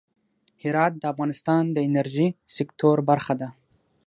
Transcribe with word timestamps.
هرات 0.61 0.93
د 0.97 1.03
افغانستان 1.13 1.63
د 1.71 1.77
انرژۍ 1.87 2.27
سکتور 2.57 2.97
برخه 3.09 3.33
ده. 3.41 3.49